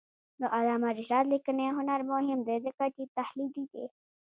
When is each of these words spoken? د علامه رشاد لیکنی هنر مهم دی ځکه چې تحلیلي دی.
د 0.39 0.41
علامه 0.55 0.89
رشاد 0.99 1.25
لیکنی 1.33 1.67
هنر 1.77 1.99
مهم 2.11 2.39
دی 2.47 2.57
ځکه 2.65 2.85
چې 2.95 3.03
تحلیلي 3.17 3.65
دی. 3.73 3.85